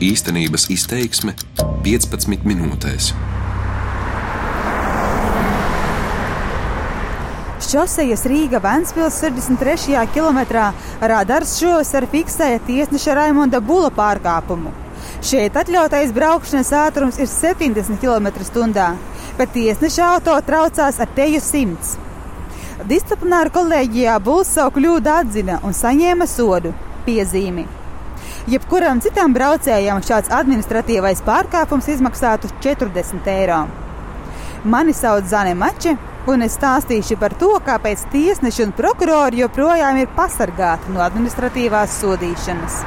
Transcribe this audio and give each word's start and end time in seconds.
Īstenības 0.00 0.62
izteiksme 0.72 1.34
15 1.84 2.46
minūtēs. 2.48 3.10
Šosejas 7.66 8.22
Rīga 8.32 8.62
Vēnspils 8.64 9.18
63. 9.20 9.98
km 10.14 10.38
radars 11.04 11.52
šovasar 11.60 12.06
fiksēja 12.08 12.62
tiesneša 12.64 13.18
Raimonda 13.18 13.60
Bula 13.60 13.90
pārkāpumu. 13.92 14.72
Šeit 15.20 15.58
atļautais 15.60 16.14
braukšanas 16.16 16.70
ātrums 16.80 17.20
ir 17.20 17.28
70 17.28 18.00
km/h, 18.00 18.86
bet 19.36 19.52
tiesneša 19.52 20.06
auto 20.14 20.38
traucās 20.46 20.96
ar 20.96 21.12
teju 21.18 21.42
100. 21.44 21.92
Disciplināra 22.88 23.52
kolēģijā 23.52 24.16
Buls 24.24 24.56
savu 24.56 24.78
kļūdu 24.80 25.12
atzina 25.18 25.60
un 25.60 25.76
saņēma 25.76 26.30
sodu 26.38 26.72
piezīmi. 27.04 27.79
Jebkuram 28.48 29.02
citam 29.04 29.34
braucējam 29.36 30.00
šāds 30.00 30.30
administratīvais 30.32 31.20
pārkāpums 31.26 31.90
izmaksātu 31.92 32.48
40 32.64 33.28
eiro. 33.28 33.66
Mani 34.64 34.94
sauc 34.96 35.28
Zane 35.28 35.52
Mače, 35.54 35.92
un 36.28 36.46
es 36.46 36.56
stāstīšu 36.56 37.18
par 37.20 37.34
to, 37.40 37.52
kāpēc 37.66 38.06
tiesneši 38.12 38.64
un 38.66 38.72
prokurori 38.76 39.42
joprojām 39.42 40.00
ir 40.00 40.08
pasargāti 40.16 40.92
no 40.94 41.04
administratīvās 41.04 42.00
sodīšanas. 42.00 42.80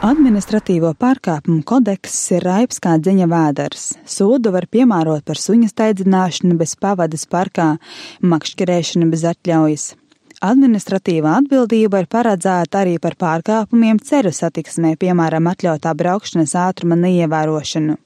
Administratīvo 0.00 0.94
pārkāpumu 0.96 1.60
kodeks 1.68 2.14
ir 2.32 2.46
raips 2.48 2.80
kā 2.80 2.94
dziņa 2.96 3.26
vēders. 3.28 3.82
Sodu 4.08 4.48
var 4.54 4.64
piemērot 4.72 5.26
par 5.28 5.36
suņa 5.36 5.68
steidzināšanu 5.74 6.56
bez 6.56 6.72
pavadas 6.80 7.28
parkā, 7.28 7.74
makšķerēšanu 8.24 9.10
bez 9.12 9.26
atļaujas. 9.34 9.90
Administratīvā 10.40 11.34
atbildība 11.42 11.98
ir 12.00 12.06
paredzēta 12.08 12.80
arī 12.80 12.94
par 12.96 13.12
pārkāpumiem 13.20 13.98
ceļu 14.00 14.30
satiksmē, 14.32 14.94
piemēram, 14.96 15.50
atļautā 15.50 15.92
braukšanas 15.92 16.54
ātruma 16.56 16.96
neievērošanu. 16.96 17.98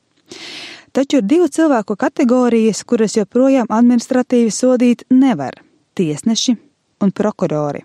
Taču 0.95 1.21
ir 1.21 1.29
divu 1.31 1.47
cilvēku 1.47 1.95
kategorijas, 1.95 2.83
kuras 2.91 3.15
joprojām 3.15 3.71
administratīvi 3.71 4.51
sodīt 4.51 5.07
nevar- 5.15 5.63
tiesneši 5.99 6.57
un 7.03 7.13
prokurori. 7.13 7.85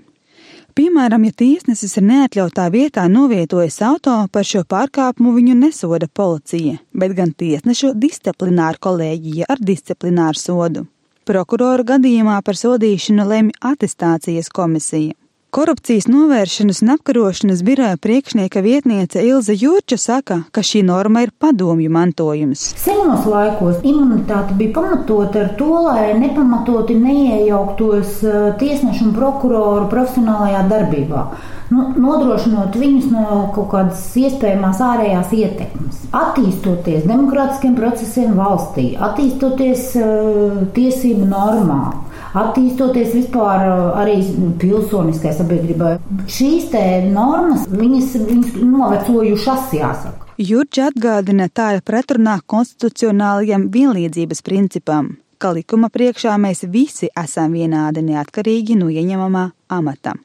Piemēram, 0.74 1.26
ja 1.26 1.32
tiesnesis 1.32 1.98
ir 1.98 2.04
neatļautā 2.10 2.72
vietā 2.74 3.06
novietojis 3.06 3.82
auto, 3.86 4.28
par 4.32 4.44
šo 4.44 4.64
pārkāpumu 4.64 5.34
viņu 5.36 5.56
nesoda 5.62 6.08
policija, 6.08 6.80
bet 6.94 7.14
gan 7.14 7.34
tiesnešu 7.34 7.94
disciplināra 7.94 8.80
kolēģija 8.80 9.46
ar 9.50 9.58
disciplināru 9.60 10.40
sodu. 10.40 10.88
Prokurora 11.30 11.84
gadījumā 11.86 12.40
par 12.42 12.58
sodīšanu 12.58 13.22
lemj 13.30 13.52
attestācijas 13.70 14.48
komisija. 14.50 15.14
Korupcijas 15.54 16.08
novēršanas 16.10 16.80
un 16.82 16.90
apkarošanas 16.96 17.62
biroja 17.68 18.00
priekšnieka 18.02 18.64
vietniece 18.66 19.22
Ilza 19.28 19.54
Jurča 19.54 20.00
saka, 20.02 20.40
ka 20.50 20.64
šī 20.66 20.82
norma 20.88 21.22
ir 21.28 21.34
padomju 21.38 21.92
mantojums. 21.94 22.64
Senos 22.82 23.30
laikos 23.30 23.86
imunitāte 23.86 24.58
bija 24.58 24.74
pamatota 24.80 25.44
ar 25.44 25.54
to, 25.62 25.70
lai 25.86 26.18
nepamatoti 26.18 26.98
neiejauktos 26.98 28.20
eh, 28.26 28.42
tiesnešu 28.64 29.12
un 29.12 29.16
prokuroru 29.22 29.86
profesionālajā 29.94 30.66
darbībā. 30.74 31.24
Nu, 31.70 31.84
nodrošinot 32.02 32.74
viņus 32.82 33.10
no 33.14 33.26
kaut 33.54 33.68
kādas 33.74 34.02
iespējamās 34.18 34.80
ārējās 34.82 35.34
ietekmes. 35.38 36.00
Attīstoties 36.18 37.06
demokrātiskiem 37.06 37.76
procesiem 37.78 38.34
valstī, 38.40 38.96
attīstoties 38.98 39.84
uh, 40.02 40.64
tiesību 40.74 41.28
normām, 41.30 42.00
attīstoties 42.42 43.14
vispār 43.14 43.68
uh, 43.68 43.84
arī 44.02 44.18
pilsoniskai 44.62 45.36
sabiedrībai. 45.38 45.94
Šīs 46.26 46.74
normas, 47.14 47.70
viņas, 47.70 48.18
viņas 48.26 48.58
novecojušas, 48.64 49.70
jāsaka. 49.78 50.26
Jurģa 50.40 50.90
atgādina, 50.90 51.50
tā 51.54 51.74
ir 51.76 51.82
pretrunā 51.86 52.40
konstitucionālajiem 52.48 53.68
vienlīdzības 53.74 54.42
principam, 54.42 55.18
ka 55.38 55.52
likuma 55.54 55.92
priekšā 55.94 56.38
mēs 56.42 56.64
visi 56.72 57.12
esam 57.14 57.54
vienādi 57.60 58.06
neatkarīgi 58.08 58.80
no 58.80 58.90
ieņemamā 58.90 59.50
amata. 59.76 60.16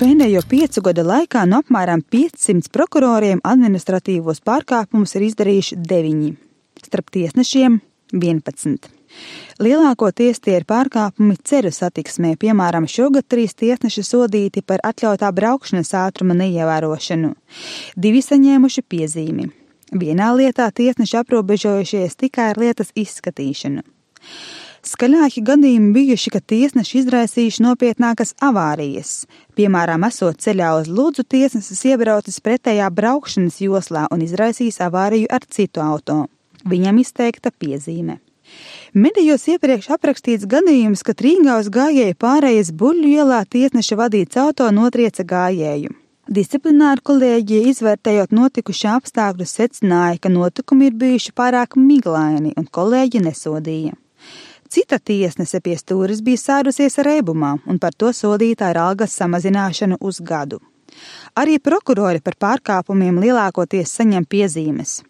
Pēdējo 0.00 0.40
piecu 0.48 0.80
gadu 0.80 1.02
laikā 1.04 1.42
no 1.44 1.58
apmēram 1.60 2.00
500 2.08 2.70
prokuroriem 2.72 3.42
administratīvos 3.44 4.38
pārkāpumus 4.48 5.12
ir 5.18 5.26
izdarījuši 5.26 5.76
9, 5.90 6.22
starp 6.86 7.10
tiesnešiem 7.12 7.76
11. 8.14 8.88
Lielākoties 9.60 10.40
tie 10.40 10.54
ir 10.56 10.64
pārkāpumi 10.64 11.36
ceļu 11.44 11.74
satiksmē, 11.76 12.30
piemēram, 12.40 12.86
šogad 12.88 13.28
trīs 13.28 13.52
tiesneši 13.60 14.06
sodīti 14.08 14.64
par 14.64 14.80
atļautā 14.88 15.28
braukšanas 15.36 15.92
ātruma 16.00 16.38
neievērošanu. 16.38 17.34
Divi 17.92 18.24
saņēmuši 18.24 18.86
piezīmi. 18.88 19.50
Vienā 20.00 20.30
lietā 20.40 20.70
tiesneši 20.80 21.20
aprobežojušies 21.20 22.16
tikai 22.24 22.54
ar 22.54 22.64
lietas 22.64 22.96
izskatīšanu. 22.96 23.84
Skaļāki 24.80 25.42
gadījumi 25.44 25.90
bijuši, 25.92 26.30
ka 26.32 26.40
tiesneši 26.40 27.02
izraisījuši 27.02 27.64
nopietnākas 27.66 28.32
avārijas. 28.40 29.26
Piemēram, 29.52 30.06
esot 30.08 30.40
ceļā 30.40 30.70
uz 30.80 30.88
Lūdzu, 30.88 31.26
tiesnesis 31.28 31.84
iebraucis 31.90 32.40
pretējā 32.40 32.86
braukšanas 32.88 33.60
joslā 33.60 34.06
un 34.08 34.24
izraisījis 34.24 34.80
avāriju 34.88 35.28
ar 35.28 35.44
citu 35.44 35.84
auto. 35.84 36.22
Viņam 36.64 37.02
izteikta 37.04 37.52
piezīme. 37.52 38.22
Medijos 38.96 39.44
iepriekš 39.52 39.92
aprakstīts 39.94 40.48
gadījums, 40.48 41.04
kad 41.04 41.20
Rīgā 41.20 41.60
uz 41.60 41.68
gājēju 41.70 42.16
pārējas 42.16 42.72
buļļu 42.72 43.14
ielā 43.20 43.44
tiesneša 43.52 44.00
vadīts 44.00 44.40
auto 44.40 44.72
notrieca 44.72 45.28
gājēju. 45.28 45.92
Disciplināra 46.30 47.04
kolēģija 47.04 47.68
izvērtējot 47.68 48.32
notikušā 48.32 48.96
apstākļus 48.96 49.56
secināja, 49.60 50.20
ka 50.24 50.32
notikumi 50.32 50.88
ir 50.88 50.96
bijuši 50.96 51.36
pārāk 51.36 51.76
miglaini 51.76 52.56
un 52.56 52.68
kolēģi 52.70 53.26
nesodīja. 53.28 53.98
Cita 54.70 55.00
tiesnese 55.02 55.58
pie 55.58 55.72
stūres 55.74 56.20
bija 56.22 56.38
sārusies 56.38 56.94
ar 57.02 57.08
ēbumā 57.10 57.56
un 57.66 57.78
par 57.82 57.94
to 57.98 58.12
sodītā 58.14 58.68
ir 58.70 58.78
algas 58.78 59.16
samazināšanu 59.18 59.96
uz 59.98 60.20
gadu. 60.22 60.60
Arī 61.34 61.56
prokurori 61.58 62.20
par 62.22 62.36
pārkāpumiem 62.44 63.18
lielākoties 63.18 63.90
saņem 63.98 64.28
piezīmes. 64.30 65.00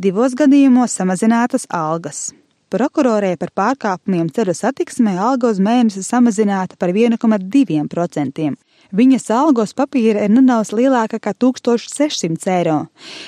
Divos 0.00 0.32
gadījumos 0.38 0.96
samazinātas 0.96 1.68
algas. 1.68 2.30
Prokurorē 2.72 3.34
par 3.36 3.50
pārkāpumiem 3.52 4.30
ceļu 4.32 4.54
satiksmē 4.56 5.18
alga 5.20 5.50
uz 5.52 5.60
mēnesi 5.60 6.00
samazināta 6.06 6.78
par 6.80 6.94
1,2%. 6.96 8.46
Viņas 8.96 9.28
alga 9.36 9.66
uz 9.68 9.74
papīra 9.76 10.24
ir 10.24 10.32
nedaudz 10.32 10.72
lielāka 10.72 11.20
kā 11.20 11.34
1600 11.36 12.48
eiro. 12.56 12.78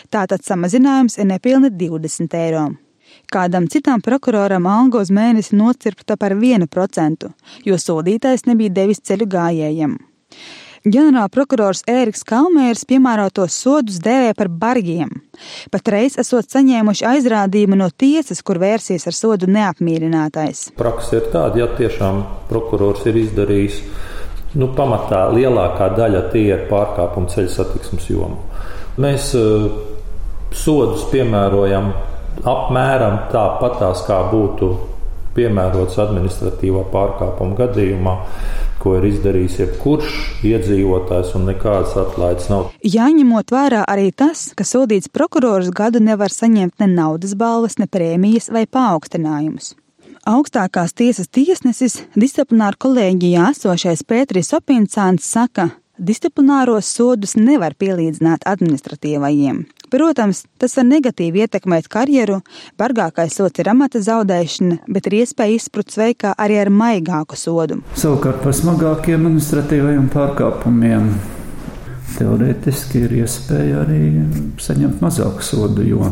Tātad 0.08 0.48
samazinājums 0.48 1.20
ir 1.20 1.28
nepilni 1.28 1.68
20 1.76 2.40
eiro. 2.40 2.64
Kādam 3.34 3.64
citam 3.66 3.98
prokuroram 3.98 4.68
alga 4.70 5.00
uz 5.02 5.08
mēnesi 5.10 5.56
nocirpta 5.58 6.14
par 6.14 6.36
1%, 6.38 7.30
jo 7.66 7.78
sodītais 7.82 8.46
nebija 8.46 8.70
devis 8.76 9.02
ceļu 9.02 9.26
gājējiem. 9.32 9.96
Ģenerālprokurors 10.84 11.80
Ēriks 11.90 12.22
Kalmērs 12.28 12.84
piemērotos 12.86 13.56
sodus 13.56 13.96
dēvē 14.04 14.36
par 14.38 14.52
bargiem. 14.52 15.10
Patreiz 15.72 16.18
esot 16.20 16.46
saņēmuši 16.52 17.06
aizrādījumu 17.08 17.80
no 17.80 17.88
tiesas, 17.88 18.44
kur 18.44 18.60
vērsies 18.62 19.08
ar 19.08 19.16
sodu 19.18 19.50
neapmierinātais. 19.50 20.68
Praksa 20.78 21.18
ir 21.18 21.30
tāda, 21.34 21.64
ja 21.64 21.70
tiešām 21.74 22.22
prokurors 22.52 23.02
ir 23.10 23.18
izdarījis, 23.24 23.82
nu, 24.60 24.70
pamatā 24.78 25.24
lielākā 25.34 25.90
daļa 25.98 26.26
tie 26.30 26.46
ir 26.52 26.66
pārkāpumi 26.70 27.34
ceļu 27.34 27.54
satiksmes 27.56 28.10
jomā. 28.14 28.62
Mēs 29.02 29.32
uh, 29.40 29.72
sodus 30.54 31.08
piemērojam 31.10 31.90
apmēram 32.42 33.24
tāpatās, 33.32 34.02
kā 34.08 34.24
būtu 34.32 34.72
piemērots 35.34 35.98
administratīvā 36.02 36.84
pārkāpuma 36.92 37.58
gadījumā 37.58 38.18
ko 38.84 38.98
ir 38.98 39.06
izdarījis 39.08 39.60
jebkurš 39.62 40.16
iedzīvotājs, 40.44 41.32
un 41.38 41.46
nekādas 41.48 41.94
atlaides 42.02 42.50
nav. 42.52 42.66
Jāņemot 42.84 43.54
vērā 43.54 43.84
arī 43.88 44.10
tas, 44.12 44.50
ka 44.56 44.66
sodīts 44.68 45.08
prokurors 45.12 45.70
gadu 45.74 46.02
nevar 46.04 46.32
saņemt 46.32 46.84
ne 46.84 46.90
naudas 46.92 47.32
balvas, 47.40 47.78
ne 47.80 47.88
prēmijas 47.88 48.50
vai 48.52 48.66
paaugstinājumus. 48.68 49.72
Augstākās 50.28 50.94
tiesas 50.96 51.28
tiesnesis 51.32 51.98
disciplināra 52.16 52.78
kolēģijā 52.80 53.50
esošais 53.52 54.04
Pēteris 54.08 54.52
Opinsāns 54.56 55.26
saka, 55.32 55.70
disciplināros 55.96 56.88
sodus 56.96 57.36
nevar 57.40 57.76
pielīdzināt 57.80 58.44
administratīvajiem. 58.48 59.64
Protams, 59.94 60.40
tas 60.58 60.72
var 60.74 60.88
negatīvi 60.88 61.44
ietekmēt 61.44 61.86
karjeru, 61.86 62.40
bargākais 62.80 63.36
sots 63.38 63.62
ir 63.62 63.68
amata 63.70 64.00
zaudēšana, 64.02 64.80
bet 64.90 65.06
ir 65.06 65.20
iespēja 65.20 65.54
izsprukt 65.54 65.94
sveikā 65.94 66.32
arī 66.34 66.56
ar 66.64 66.70
maigāku 66.74 67.38
sodu. 67.38 67.78
Savukārt 67.94 68.42
par 68.42 68.56
smagākiem 68.58 69.28
administratīvajiem 69.28 70.08
pārkāpumiem 70.10 71.12
teorētiski 72.16 73.04
ir 73.06 73.14
iespēja 73.20 73.84
arī 73.84 74.00
saņemt 74.66 74.98
mazāku 75.04 75.46
sodu, 75.46 75.86
jo 75.86 76.10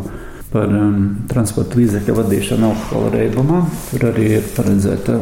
par 0.53 0.71
um, 0.77 0.97
transporta 1.31 1.79
līdzekļu 1.81 2.17
vadīšanu 2.19 2.69
alkohola 2.69 3.11
reibumā. 3.17 3.61
Tur 3.91 4.07
arī 4.11 4.27
ir 4.39 4.49
paredzēta 4.57 5.19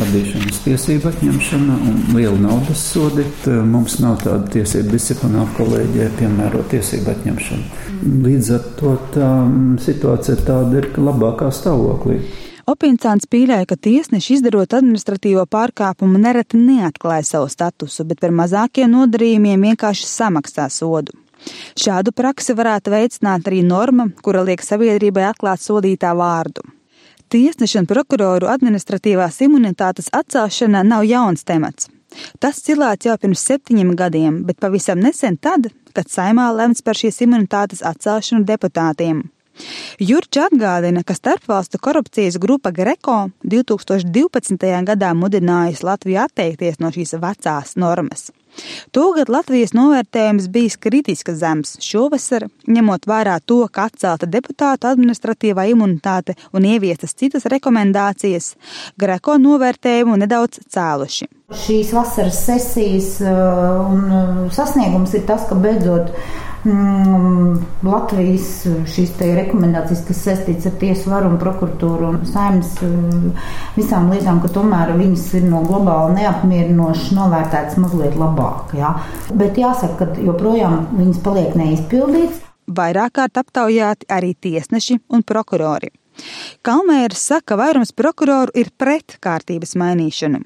vadīšanas 0.00 0.62
tiesība 0.64 1.12
atņemšana 1.12 1.78
un 1.90 1.98
liela 2.16 2.38
naudas 2.40 2.84
sodi. 2.92 3.26
Mums 3.46 3.98
nav 4.02 4.22
tāda 4.24 4.48
tiesība 4.56 4.96
disciplināra 4.96 5.50
kolēģijai 5.58 6.12
piemērot 6.20 6.70
tiesību 6.72 7.12
atņemšanu. 7.16 7.82
Līdz 8.26 8.54
ar 8.56 8.70
to 8.80 8.94
tā 9.14 9.32
situācija 9.84 10.40
tāda 10.46 10.80
ir 10.80 10.88
labākā 10.98 11.52
stāvoklī. 11.54 12.22
Opincāns 12.72 13.26
pīļāja, 13.26 13.66
ka 13.66 13.76
tiesneši 13.76 14.36
izdarot 14.36 14.76
administratīvo 14.78 15.42
pārkāpumu 15.50 16.20
nereti 16.22 16.60
neatklāja 16.62 17.26
savu 17.26 17.50
statusu, 17.50 18.06
bet 18.06 18.22
par 18.22 18.30
mazākiem 18.38 18.92
nodarījumiem 18.94 19.66
vienkārši 19.72 20.06
samaksā 20.06 20.68
sodu. 20.70 21.21
Šādu 21.78 22.12
praksi 22.14 22.54
varētu 22.58 22.92
veicināt 22.92 23.48
arī 23.48 23.62
norma, 23.66 24.08
kura 24.22 24.44
liek 24.46 24.62
sabiedrībai 24.62 25.24
atklāt 25.30 25.62
sodītā 25.64 26.12
vārdu. 26.18 26.64
Tiesneša 27.32 27.80
un 27.80 27.88
prokuroru 27.88 28.48
administratīvās 28.52 29.40
imunitātes 29.46 30.10
atcelšana 30.12 30.82
nav 30.84 31.06
jauns 31.08 31.46
temats. 31.48 31.88
Tas 32.38 32.58
cilāts 32.60 33.08
jau 33.08 33.14
pirms 33.20 33.44
septiņiem 33.48 33.94
gadiem, 33.96 34.42
bet 34.44 34.60
pavisam 34.60 35.00
nesen 35.00 35.38
tad, 35.40 35.70
kad 35.96 36.10
saimā 36.12 36.50
lemts 36.52 36.84
par 36.84 36.98
šīs 36.98 37.22
imunitātes 37.24 37.80
atcelšanu 37.88 38.44
deputātiem. 38.48 39.22
Jurčs 40.00 40.40
atgādina, 40.46 41.02
ka 41.04 41.14
starpvalstu 41.16 41.80
korupcijas 41.80 42.38
grupa 42.40 42.72
Greko 42.72 43.30
2012. 43.44 44.68
gadā 44.88 45.12
mudinājusi 45.16 45.86
Latviju 45.88 46.22
atteikties 46.24 46.80
no 46.80 46.92
šīs 46.94 47.16
vecās 47.20 47.76
normas. 47.76 48.30
Togad 48.92 49.30
Latvijas 49.32 49.72
novērtējums 49.76 50.48
bijis 50.52 50.76
kritiski 50.80 51.34
zems. 51.36 51.76
Šovasar, 51.82 52.46
ņemot 52.68 53.08
vērā 53.08 53.38
to, 53.46 53.62
ka 53.72 53.88
atcelta 53.90 54.28
deputāta 54.28 54.92
administratīvā 54.92 55.68
imunitāte 55.72 56.36
un 56.52 56.66
ieviestas 56.68 57.16
citas 57.18 57.48
rekomendācijas, 57.52 58.52
Greko 59.00 59.38
novērtējumu 59.40 60.18
nedaudz 60.20 60.60
cēluši. 60.72 61.28
Šīs 61.64 61.92
vasaras 61.96 62.38
sesijas 62.46 63.14
uh, 63.24 63.32
un 63.92 64.06
uh, 64.08 64.40
sasniegums 64.52 65.12
ir 65.16 65.26
tas, 65.28 65.44
ka 65.48 65.58
beidzot 65.58 66.12
Mm, 66.62 67.56
Latvijas 67.82 68.50
šīs 68.86 69.16
rekomendācijas, 69.18 70.04
kas 70.06 70.20
saistīts 70.28 70.68
ar 70.70 70.76
tiesu 70.78 71.10
varu 71.10 71.32
un 71.32 71.40
prokuratūru 71.40 72.10
un 72.12 72.20
saimnes 72.28 72.76
mm, 72.86 73.32
visām 73.74 74.12
lietām, 74.12 74.38
ka 74.44 74.50
tomēr 74.54 74.92
viņas 74.94 75.24
ir 75.40 75.48
no 75.50 75.64
globāli 75.66 76.20
neapmierinošas 76.20 77.10
novērtētas 77.18 77.80
mazliet 77.82 78.14
labāk. 78.20 78.76
Jā. 78.78 78.92
Bet 79.34 79.58
jāsaka, 79.58 80.06
ka 80.12 80.22
joprojām 80.22 80.84
viņas 81.00 81.18
paliek 81.26 81.58
neizpildītas. 81.58 82.38
Vairāk 82.70 83.18
kārt 83.18 83.42
aptaujāti 83.42 84.06
arī 84.14 84.36
tiesneši 84.38 85.00
un 85.10 85.26
prokurori. 85.26 85.90
Kalmērs 86.66 87.22
saka, 87.32 87.52
ka 87.52 87.58
vairums 87.58 87.90
prokuroru 87.96 88.54
ir 88.58 88.70
pret 88.78 89.16
kārtības 89.24 89.74
mainīšanu. 89.80 90.42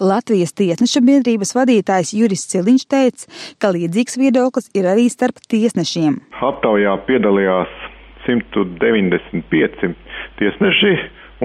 Latvijas 0.00 0.54
tiesneša 0.56 1.02
biedrības 1.04 1.54
vadītājs 1.56 2.14
Juris 2.16 2.46
Ciliņš 2.52 2.86
teica, 2.92 3.28
ka 3.58 3.72
līdzīgs 3.74 4.16
viedoklis 4.20 4.70
ir 4.78 4.88
arī 4.92 5.08
starp 5.12 5.42
tiesnešiem. 5.50 6.20
Aptaujā 6.46 6.94
piedalījās 7.08 7.72
195 8.26 9.94
tiesneši, 10.38 10.94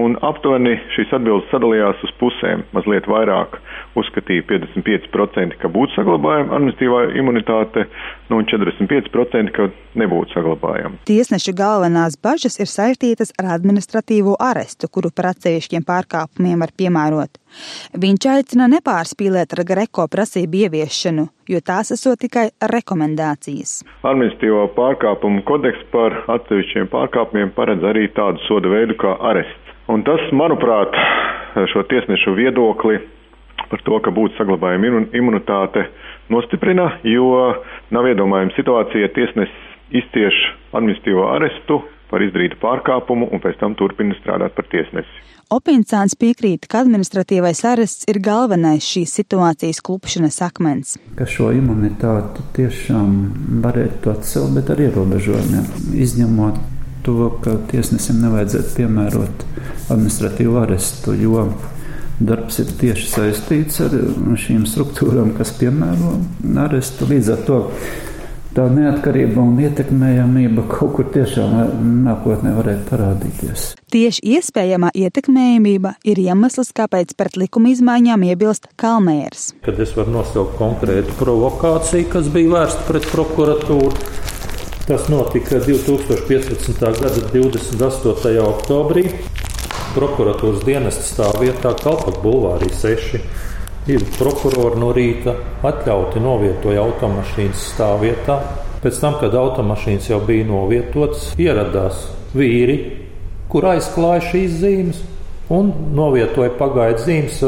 un 0.00 0.16
aptuveni 0.24 0.76
šīs 0.94 1.12
atbildes 1.16 1.50
sadalījās 1.52 2.00
uz 2.06 2.12
pusēm. 2.20 2.64
Mazliet 2.76 3.08
vairāk 3.10 3.58
uzskatīja 3.98 4.46
55%, 4.48 5.58
ka 5.60 5.70
būtu 5.72 5.96
saglabājama 5.98 6.56
administratīvā 6.56 7.02
imunitāte, 7.20 7.86
nu 8.30 8.40
un 8.40 8.48
45%, 8.48 9.52
ka 9.56 9.68
nebūtu 10.00 10.36
saglabājama. 10.36 11.02
Tiesneša 11.08 11.56
galvenās 11.58 12.16
bažas 12.22 12.58
ir 12.62 12.70
saistītas 12.72 13.34
ar 13.40 13.52
administratīvo 13.58 14.38
arestu, 14.40 14.88
kuru 14.88 15.12
par 15.14 15.32
atsevišķiem 15.34 15.84
pārkāpumiem 15.88 16.64
var 16.64 16.72
piemērot. 16.76 17.41
Viņš 18.02 18.28
aicina 18.32 18.68
nepārspīlēt 18.72 19.56
ar 19.56 19.64
Greko 19.68 20.06
prasību 20.12 20.64
ieviešanu, 20.66 21.26
jo 21.52 21.60
tās 21.64 21.92
esot 21.94 22.20
tikai 22.24 22.48
rekomendācijas. 22.72 23.80
Administratīvo 24.02 24.66
pārkāpumu 24.76 25.44
kodeks 25.48 25.82
par 25.94 26.22
atsevišķiem 26.36 26.90
pārkāpumiem 26.92 27.54
paredz 27.56 27.84
arī 27.92 28.08
tādu 28.16 28.42
soda 28.48 28.72
veidu 28.72 28.98
kā 29.00 29.16
arests. 29.32 29.74
Un 29.92 30.04
tas, 30.06 30.22
manuprāt, 30.32 30.94
šo 31.72 31.82
tiesnešu 31.90 32.36
viedokli 32.38 33.00
par 33.72 33.82
to, 33.86 33.98
ka 34.04 34.12
būtu 34.12 34.36
saglabājama 34.36 35.06
imunitāte, 35.16 35.86
nostiprina, 36.32 36.90
jo 37.08 37.54
nav 37.94 38.08
iedomājama 38.10 38.54
situācija, 38.56 39.06
ja 39.06 39.12
tiesnesis 39.16 39.68
izcieš 40.02 40.38
administratīvo 40.76 41.26
arestu 41.34 41.82
par 42.12 42.22
izdarītu 42.24 42.60
pārkāpumu 42.62 43.30
un 43.32 43.42
pēc 43.42 43.58
tam 43.62 43.76
turpina 43.78 44.16
strādāt 44.20 44.54
par 44.56 44.68
tiesnesi. 44.72 45.22
Opincāns 45.52 46.14
piekrīt, 46.16 46.64
ka 46.70 46.80
administratīvais 46.80 47.58
arests 47.68 48.06
ir 48.08 48.22
galvenais 48.24 48.86
šīs 48.88 49.12
situācijas 49.18 49.82
klupšanas 49.84 50.38
akmens. 50.46 50.94
Ka 51.18 51.26
šo 51.28 51.50
imunitāti 51.52 52.44
tiešām 52.56 53.10
varētu 53.64 54.12
atcelt, 54.14 54.54
bet 54.56 54.72
ar 54.72 54.80
ierobežojumiem. 54.80 55.66
Izņemot 56.06 56.62
to, 57.04 57.28
ka 57.44 57.58
tiesnesim 57.72 58.22
nevajadzētu 58.22 58.78
piemērot 58.78 59.44
administratīvu 59.92 60.56
arestu, 60.62 61.18
jo 61.20 61.44
darbs 62.22 62.62
ir 62.62 62.72
tieši 62.80 63.10
saistīts 63.10 63.82
ar 63.84 63.98
šīm 64.38 64.64
struktūrām, 64.70 65.34
kas 65.36 65.52
piemēro 65.58 66.14
arestu. 66.64 67.08
Līdz 67.12 67.32
ar 67.34 67.44
to 67.48 67.60
tā 68.56 68.66
neatkarība 68.72 69.42
un 69.42 69.58
ietekmējamība 69.62 70.64
kaut 70.70 70.94
kur 70.96 71.08
tiešām 71.14 71.54
nākotnē 72.04 72.52
varētu 72.56 72.88
parādīties. 72.90 73.66
Tieši 73.92 74.24
iespējamā 74.36 74.92
ietekmējamība 74.96 75.94
ir 76.08 76.20
iemesls, 76.22 76.72
kāpēc 76.76 77.14
pret 77.18 77.38
likuma 77.40 77.72
izmaiņām 77.72 78.26
iebilst 78.28 78.68
Kalmērs. 78.80 79.50
Kad 79.64 79.80
es 79.82 79.94
varu 79.96 80.16
nosaukt 80.18 80.58
konkrētu 80.60 81.16
provokāciju, 81.20 82.08
kas 82.12 82.28
bija 82.32 82.56
vērsta 82.56 82.86
pret 82.88 83.08
prokuratūru, 83.12 83.94
tas 84.88 85.08
notika 85.12 85.62
2015. 85.64 86.82
gada 86.82 87.28
28. 87.32 88.36
oktobrī 88.42 89.06
prokuratūras 89.92 90.64
dienesta 90.64 91.04
stāvvietā 91.04 91.74
Kalpak 91.82 92.20
Bulvārī 92.24 92.70
6. 92.72 93.20
Divi 93.82 94.06
prokurori 94.14 94.78
no 94.78 94.92
rīta 94.94 95.32
atļauti 95.66 96.20
novietoja 96.22 96.84
automašīnas 96.84 97.64
stāvvietā. 97.72 98.36
Pēc 98.82 98.98
tam, 99.02 99.16
kad 99.18 99.34
automašīnas 99.34 100.06
jau 100.10 100.20
bija 100.26 100.46
novietotas, 100.46 101.32
ieradās 101.38 102.04
vīri, 102.34 102.76
kur 103.50 103.66
aizklāja 103.72 104.22
šīs 104.28 104.54
zīmes 104.60 105.02
un 105.52 105.72
novietoja 105.98 106.54
pagaidu 106.60 107.02
zīmes 107.08 107.42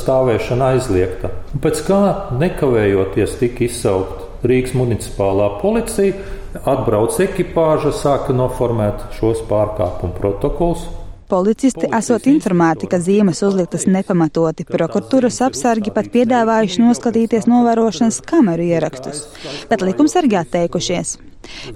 stāvēšana 0.00 0.72
aizliegta. 0.74 1.30
Pēc 1.62 1.84
kā 1.86 2.00
nekavējoties 2.40 3.38
tika 3.38 3.66
izsaukt 3.68 4.46
Rīgas 4.46 4.74
municipālā 4.74 5.52
policija, 5.60 6.18
atbrauc 6.66 7.14
ekipāža, 7.22 7.92
sāka 7.94 8.34
noformēt 8.34 9.06
šos 9.20 9.44
pārkāpumu 9.50 10.18
protokolus. 10.18 10.88
Policisti 11.30 11.86
esot 11.94 12.26
informēti, 12.26 12.88
ka 12.90 12.98
zīmes 12.98 13.44
uzliktas 13.46 13.86
nepamatoti. 13.86 14.66
Prokuratūras 14.66 15.38
apsargi 15.46 15.94
pat 15.94 16.10
piedāvājuši 16.14 16.82
noskatīties 16.82 17.46
novērošanas 17.50 18.22
kameru 18.26 18.66
ierakstus, 18.72 19.28
bet 19.70 19.86
likumsargi 19.86 20.40
atteikušies. 20.42 21.18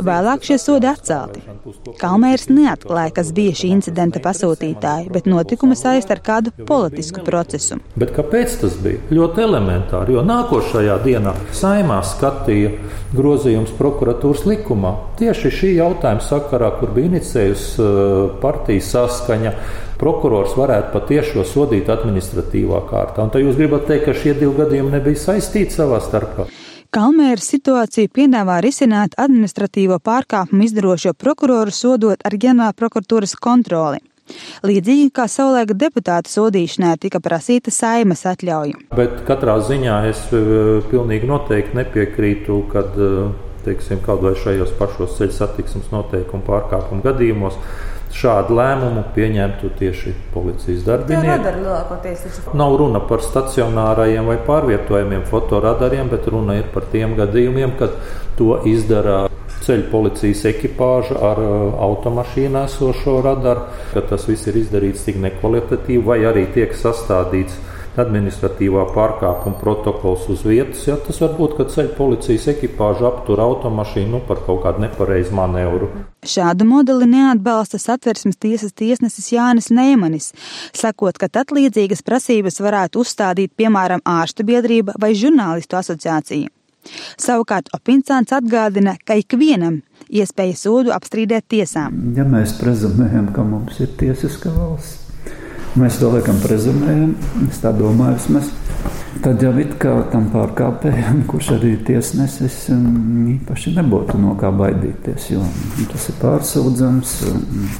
Vēlāk 0.05 0.45
šie 0.47 0.57
sodi 0.61 0.89
atcelti. 0.89 1.43
Kalmērs 2.01 2.47
neatklāja, 2.51 3.13
kas 3.17 3.31
bija 3.37 3.55
šī 3.57 3.71
incidenta 3.75 4.21
pasūtītāji, 4.25 5.11
bet 5.15 5.29
notikumu 5.31 5.77
saist 5.79 6.11
ar 6.13 6.21
kādu 6.25 6.53
politisku 6.69 7.25
procesu. 7.27 7.79
Bet 7.99 8.15
kāpēc 8.17 8.59
tas 8.61 8.77
bija? 8.85 9.01
Ļoti 9.15 9.45
elementāri, 9.45 10.17
jo 10.17 10.25
nākošajā 10.27 10.99
dienā 11.05 11.35
saimā 11.57 12.01
skatīja 12.07 12.75
grozījums 13.15 13.73
prokuratūras 13.79 14.45
likumā. 14.51 14.95
Tieši 15.21 15.53
šī 15.61 15.73
jautājuma 15.79 16.25
sakarā, 16.25 16.75
kur 16.81 16.93
bija 16.95 17.13
inicējusi 17.13 17.81
uh, 17.81 17.89
partijas 18.43 18.91
saskaņa, 18.95 19.55
prokurors 20.01 20.57
varētu 20.59 20.93
patiešo 20.95 21.47
sodīt 21.49 21.91
administratīvā 21.93 22.85
kārtā. 22.91 23.25
Un 23.25 23.33
tad 23.35 23.45
jūs 23.45 23.59
gribat 23.59 23.89
teikt, 23.91 24.09
ka 24.09 24.19
šie 24.19 24.35
divi 24.37 24.53
gadījumi 24.59 24.97
nebija 24.99 25.23
saistīti 25.29 25.79
savā 25.79 26.03
starpā? 26.05 26.49
Kalmēra 26.95 27.43
situāciju 27.43 28.07
piedāvā 28.15 28.61
risināt 28.63 29.17
administratīvo 29.19 29.97
pārkāpumu 29.99 30.63
izdarošo 30.63 31.11
prokuroru 31.19 31.73
sodot 31.75 32.21
ar 32.23 32.37
ģenerāla 32.39 32.77
prokuratūras 32.79 33.33
kontroli. 33.43 33.99
Līdzīgi 34.63 35.09
kā 35.17 35.25
savulaik 35.27 35.73
deputāta 35.75 36.31
sodīšanai 36.31 36.93
tika 37.03 37.19
prasīta 37.25 37.75
saimas 37.75 38.23
atļauja. 38.31 38.79
Bet 38.95 39.25
katrā 39.27 39.57
ziņā 39.67 39.97
es 40.13 40.23
e, 40.31 40.45
pilnīgi 40.93 41.27
noteikti 41.33 41.75
nepiekrītu, 41.81 42.61
kad 42.71 42.95
e, 42.95 43.11
teiksim, 43.67 43.99
kaut 44.07 44.23
vai 44.23 44.37
šajos 44.39 44.71
pašos 44.79 45.19
ceļu 45.19 45.35
satiksmes 45.35 45.91
noteikumu 45.91 46.47
pārkāpumu 46.47 47.03
gadījumos 47.09 47.59
šādu 48.15 48.55
lēmumu 48.59 49.03
pieņemtu 49.15 49.71
tieši 49.79 50.15
policijas 50.35 50.85
darbinieki. 50.87 51.55
Nav 52.55 52.77
runa 52.79 53.03
par 53.09 53.25
stacionārajiem 53.25 54.31
vai 54.31 54.39
pārvietojamiem 54.47 55.25
fotoradariem, 55.31 56.11
bet 56.13 56.29
runa 56.31 56.59
ir 56.61 56.71
par 56.75 56.87
tiem 56.93 57.17
gadījumiem, 57.19 57.75
kad 57.81 57.97
to 58.39 58.61
izdara 58.71 59.25
ceļu 59.65 59.89
policijas 59.91 60.45
ekipāža 60.51 61.19
ar 61.31 61.41
automašīnā 61.87 62.67
esošo 62.69 63.21
radaru, 63.25 63.69
ka 63.95 64.05
tas 64.11 64.27
viss 64.29 64.51
ir 64.51 64.61
izdarīts 64.61 65.07
tik 65.09 65.21
nekvalitatīvi, 65.25 66.03
vai 66.05 66.21
arī 66.29 66.47
tiek 66.55 66.75
sastādīts 66.77 67.57
administratīvā 68.01 68.89
pārkāpuma 68.95 69.61
protokols 69.61 70.27
uz 70.33 70.43
vietas, 70.47 70.83
ja 70.89 70.97
tas 71.01 71.21
var 71.23 71.37
būt, 71.39 71.55
ka 71.59 71.69
ceļu 71.71 71.95
policijas 71.99 72.49
ekipāža 72.57 73.07
aptur 73.13 73.43
automašīnu 73.45 74.17
nu, 74.17 74.23
par 74.27 74.43
kaut 74.47 74.65
kādu 74.67 74.83
nepareizu 74.83 75.35
manevru. 75.39 75.93
Šādu 76.25 76.67
modeli 76.69 77.07
neatbalsta 77.11 77.79
satversmes 77.81 78.39
tiesas 78.41 78.73
tiesnesis 78.73 79.31
Jānis 79.35 79.71
Neimanis, 79.75 80.33
sakot, 80.77 81.19
ka 81.21 81.29
tad 81.29 81.53
līdzīgas 81.55 82.05
prasības 82.07 82.61
varētu 82.65 83.05
uzstādīt 83.05 83.55
piemēram 83.57 84.05
ārstu 84.09 84.47
biedrība 84.49 84.97
vai 85.01 85.13
žurnālistu 85.19 85.79
asociācija. 85.81 86.51
Savukārt 87.21 87.71
Opinsāns 87.77 88.35
atgādina, 88.37 88.99
ka 89.05 89.17
ikvienam 89.21 89.81
iespēja 90.09 90.59
sodu 90.67 90.93
apstrīdēt 90.97 91.49
tiesām. 91.57 92.13
Ja 92.17 92.29
mēs 92.29 92.59
prezumējam, 92.61 93.33
ka 93.37 93.47
mums 93.47 93.81
ir 93.81 93.95
tiesiska 94.01 94.53
valsts, 94.53 95.05
Mēs 95.75 95.97
to 95.99 96.07
liekam 96.13 96.37
prezumējam, 96.39 97.17
es 97.49 97.57
tā 97.59 97.73
domāju 97.75 98.15
vismaz. 98.15 98.53
Tad 99.25 99.41
jau 99.41 99.53
it 99.63 99.77
kā 99.81 99.93
tam 100.13 100.27
pārkāpējam, 100.33 101.23
kurš 101.31 101.55
arī 101.57 101.75
tiesnesis, 101.87 102.67
īpaši 103.39 103.73
nebūtu 103.79 104.19
no 104.21 104.35
kā 104.41 104.51
baidīties, 104.53 105.31
jo 105.33 105.45
tas 105.93 106.11
ir 106.11 106.19
pārsūdzams, 106.21 107.15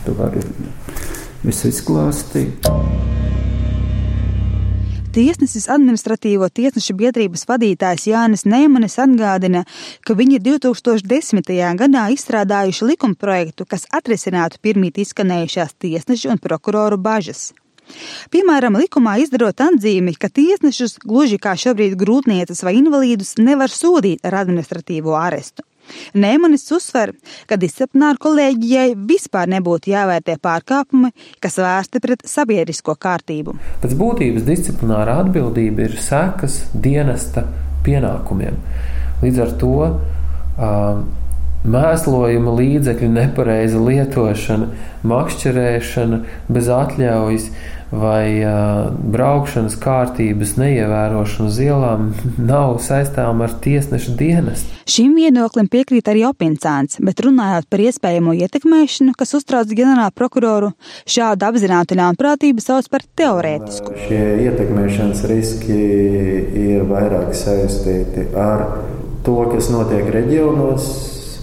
tu 0.07 0.15
vari 0.17 0.45
visu 1.45 1.69
izklāstīt. 1.69 2.71
Tiesnesis 5.15 5.69
administratīvo 5.71 6.49
tiesnešu 6.51 6.97
biedrības 6.99 7.45
vadītājs 7.47 8.09
Jānis 8.09 8.43
Neimanis 8.51 8.97
atgādina, 8.99 9.63
ka 10.03 10.17
viņi 10.19 10.41
2010. 10.43 11.53
gadā 11.79 12.07
izstrādājuši 12.17 12.89
likumprojektu, 12.89 13.69
kas 13.69 13.87
atrisinātu 13.95 14.59
pirmīt 14.65 14.99
izskanējušās 15.05 15.77
tiesnešu 15.85 16.33
un 16.35 16.43
prokuroru 16.43 16.99
bažas. 16.99 17.53
Piemēram, 18.35 18.79
likumā 18.81 19.19
izdarot 19.23 19.61
atzīmi, 19.65 20.17
ka 20.19 20.31
tiesnešus, 20.33 20.99
gluži 21.05 21.39
kā 21.43 21.55
šobrīd 21.59 21.99
grūtnieces 22.01 22.65
vai 22.67 22.79
invalīdus, 22.81 23.37
nevar 23.43 23.73
sodīt 23.73 24.25
ar 24.27 24.41
administratīvo 24.45 25.15
arestu. 25.19 25.67
Nēmanis 26.17 26.65
uzsver, 26.73 27.13
ka 27.49 27.59
disciplināru 27.61 28.21
kolēģijai 28.25 28.95
vispār 29.09 29.51
nebūtu 29.53 29.93
jāvērtē 29.93 30.39
pārkāpumi, 30.43 31.11
kas 31.45 31.59
vērsti 31.61 32.01
pret 32.05 32.25
sabiedrisko 32.29 32.95
kārtību. 33.01 33.57
Pēc 33.83 33.93
būtības 34.01 34.47
disciplināra 34.49 35.19
atbildība 35.25 35.85
ir 35.89 35.99
sekas 36.01 36.63
dienesta 36.73 37.45
pienākumiem. 37.85 38.57
Līdz 39.25 39.43
ar 39.45 39.53
to 39.61 39.75
uh, 39.85 41.05
mēslojuma 41.65 42.57
līdzekļu 42.59 43.11
nepareiza 43.13 43.81
lietošana, 43.81 44.69
makšķerēšana 45.09 46.21
bez 46.53 46.69
atļaujas 46.73 47.49
vai 47.93 48.41
uh, 48.41 48.89
braukšanas 49.15 49.77
kārtības 49.83 50.55
neievērošana 50.61 51.49
uz 51.49 51.59
ielām 51.63 52.09
nav 52.53 52.79
saistām 52.85 53.43
ar 53.45 53.55
tiesneša 53.65 54.15
dienestu. 54.19 54.71
Šim 54.91 55.15
viedoklim 55.17 55.69
piekrīt 55.73 56.09
arī 56.13 56.25
Opincāns, 56.29 56.99
bet 57.05 57.23
runājot 57.25 57.69
par 57.73 57.83
iespējamo 57.85 58.35
ietekmēšanu, 58.45 59.15
kas 59.19 59.35
uztrauc 59.39 59.71
ģenerāla 59.71 60.13
prokuroru, 60.17 60.73
šādu 61.09 61.49
apzinātu 61.49 61.99
ļaunprātību 62.01 62.65
sauc 62.65 62.91
par 62.93 63.07
teorētisku. 63.17 63.95
Šie 64.07 64.23
ietekmēšanas 64.49 65.25
riski 65.31 65.81
ir 66.67 66.85
vairāk 66.91 67.33
saistīti 67.39 68.29
ar 68.37 68.67
to, 69.25 69.39
kas 69.53 69.71
notiek 69.73 70.11
reģionos, 70.13 70.93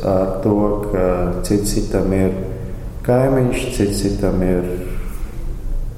ar 0.05 0.37
to, 0.45 0.57
ka 0.91 1.05
cits 1.47 1.75
citam 1.75 2.13
ir 2.13 2.33
kaimiņš, 3.05 3.67
cits 3.75 4.03
citam 4.03 4.41
ir 4.45 4.67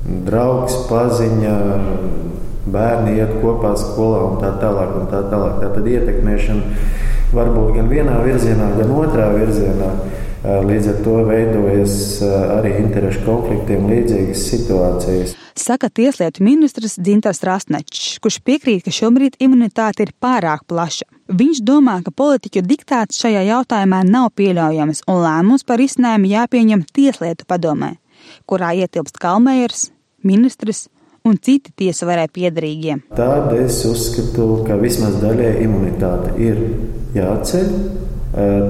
draugs, 0.03 0.75
paziņa, 0.89 1.53
bērni 2.73 3.17
iet 3.19 3.37
kopā 3.43 3.73
skolā 3.79 4.23
un 4.29 4.41
tā 4.41 4.53
tālāk. 4.61 4.97
Un 4.99 5.07
tā 5.11 5.23
tālāk. 5.31 5.61
Tā 5.61 5.71
tad 5.75 5.87
ietekmēšana 5.87 6.91
var 7.33 7.53
būt 7.53 7.77
gan 7.77 7.87
vienā 7.91 8.19
virzienā, 8.25 8.73
gan 8.79 8.91
otrā 8.93 9.31
virzienā. 9.33 9.93
Līdz 10.43 10.89
ar 10.91 10.97
to 11.05 11.21
veidojas 11.23 11.93
arī 12.57 12.73
interešu 12.81 13.21
konfliktiem 13.23 13.85
līdzīgas 13.87 14.41
situācijas. 14.49 15.37
Saka 15.55 15.87
Tieslietu 15.87 16.43
ministrs 16.43 16.97
Dzintars 16.99 17.39
Rastnečs, 17.47 18.17
kurš 18.19 18.41
piekrīt, 18.43 18.83
ka 18.83 18.91
šobrīd 18.91 19.39
imunitāte 19.39 20.03
ir 20.03 20.11
pārāk 20.19 20.65
plaša. 20.67 21.07
Viņš 21.31 21.63
domā, 21.63 22.01
ka 22.03 22.11
politiķu 22.11 22.65
diktāts 22.67 23.23
šajā 23.23 23.45
jautājumā 23.53 24.03
nav 24.03 24.33
pieļaujams 24.35 25.05
un 25.07 25.23
lēmums 25.23 25.63
par 25.63 25.79
izcinājumu 25.79 26.35
jāpieņem 26.35 26.87
Tieslietu 26.91 27.47
padomē 27.47 27.95
kurā 28.49 28.73
ietilpst 28.77 29.19
Kalmējers, 29.21 29.89
ministrs 30.23 30.87
un 31.23 31.37
citi 31.39 31.71
tiesu 31.75 32.07
varēja 32.09 32.31
piedarīgie. 32.35 32.97
Tad 33.15 33.53
es 33.55 33.83
uzskatu, 33.87 34.63
ka 34.67 34.75
vismaz 34.81 35.19
daļai 35.21 35.53
imunitāte 35.63 36.33
ir 36.43 36.59
jāceļ. 37.15 37.69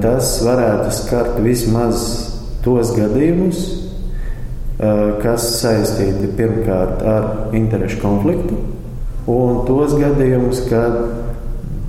Tas 0.03 0.36
varētu 0.43 0.91
skart 0.91 1.39
vismaz 1.41 2.03
tos 2.65 2.91
gadījumus, 2.98 3.63
kas 5.24 5.48
saistīti 5.62 6.29
pirmkārt 6.36 7.03
ar 7.07 7.55
interešu 7.55 8.01
konfliktu, 8.01 8.57
un 9.31 9.62
tos 9.69 9.95
gadījumus, 9.95 10.65
kad 10.67 11.23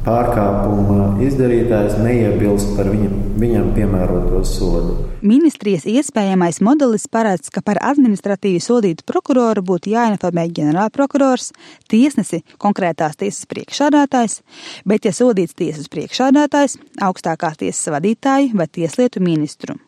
pārkāpuma 0.05 1.23
izdarītājs 1.25 1.97
neiebilst 2.03 2.75
par 2.77 2.91
viņa, 2.93 3.11
viņam 3.41 3.71
piemēroto 3.77 4.43
sodu. 4.49 4.97
Ministrijas 5.25 5.87
iespējamais 5.89 6.61
modelis 6.65 7.07
paredz, 7.09 7.49
ka 7.53 7.63
par 7.65 7.81
administratīvi 7.81 8.61
sodītu 8.61 9.07
prokuroru 9.09 9.65
būtu 9.65 9.95
jāinformē 9.95 10.47
ģenerālprokurors, 10.59 11.53
tiesnesi 11.89 12.43
konkrētās 12.61 13.17
tiesas 13.21 13.49
priekšādātājs, 13.49 14.43
bet, 14.85 15.09
ja 15.09 15.15
sodīts 15.17 15.57
tiesas 15.57 15.89
priekšādātājs, 15.93 16.77
augstākās 17.09 17.61
tiesas 17.65 17.93
vadītāju 17.97 18.53
vai 18.61 18.69
tieslietu 18.69 19.25
ministru. 19.25 19.81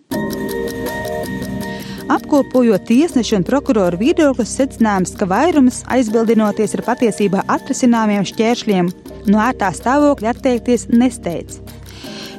Apkopojot 2.07 2.85
tiesnešu 2.87 3.41
un 3.41 3.45
prokuroru 3.47 3.99
viedokļus, 3.99 4.53
secinājums, 4.61 5.17
ka 5.19 5.27
vairums 5.27 5.81
aizbildinoties 5.91 6.77
ar 6.79 6.85
patiesībā 6.87 7.41
atrisināmiem 7.51 8.23
šķēršļiem, 8.31 8.91
no 9.27 9.41
ērtā 9.43 9.73
stāvokļa 9.75 10.37
atteikties 10.37 10.87
nesteidz. 10.93 11.59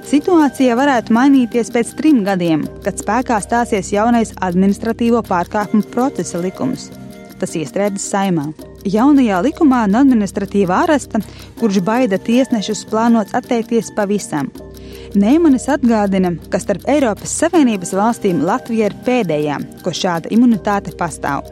Situācija 0.07 0.77
varētu 0.79 1.12
mainīties 1.12 1.74
pēc 1.75 1.91
trim 2.00 2.21
gadiem, 2.24 2.63
kad 2.86 2.95
spēkā 3.01 3.41
stāsies 3.43 3.91
jaunais 3.91 4.31
administratīvo 4.39 5.19
pārkāpumu 5.27 5.83
procesa 5.91 6.39
likums. 6.39 6.88
Tas 7.36 7.57
iestrēdzis 7.59 8.07
saimā. 8.13 8.47
Jaunajā 8.88 9.41
likumā 9.50 9.83
no 9.91 10.00
administratīvā 10.05 10.86
aresta, 10.86 11.19
kurš 11.59 11.81
baida 11.83 12.15
tiesnešus, 12.15 12.86
plānots 12.88 13.36
atteikties 13.36 13.91
pavisam. 14.00 14.47
Neimanis 15.16 15.68
atgādina, 15.72 16.34
ka 16.52 16.60
starp 16.60 16.84
Eiropas 16.92 17.32
Savienības 17.40 17.94
valstīm 17.96 18.42
Latvija 18.44 18.90
ir 18.90 18.96
pēdējā, 19.06 19.60
ko 19.86 19.94
šāda 19.96 20.32
imunitāte 20.36 20.92
pastāv. 21.00 21.48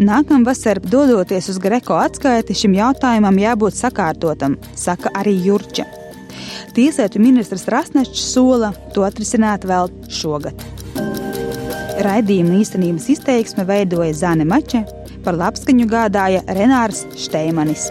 Nākamvasar, 0.00 0.80
dodoties 0.80 1.50
uz 1.52 1.58
Greko 1.60 1.98
atskaiti, 2.00 2.56
šim 2.56 2.78
jautājumam 2.78 3.36
jābūt 3.36 3.76
sakārtotam, 3.76 4.56
saka 4.72 5.12
arī 5.20 5.34
Jurča. 5.44 5.84
Tieslietu 6.72 7.20
ministrs 7.20 7.66
Rasnešs 7.68 8.22
sola 8.32 8.72
to 8.94 9.04
atrisināt 9.04 9.66
vēl 9.68 9.92
šogad. 10.08 10.64
Raidījuma 12.00 12.62
īstenības 12.62 13.10
izteiksme 13.12 13.66
veidoja 13.68 14.14
Zane 14.16 14.48
Mače, 14.48 14.86
par 15.24 15.36
labskaņu 15.36 15.84
gādāja 15.90 16.40
Renārs 16.48 17.04
Šteimanis. 17.20 17.90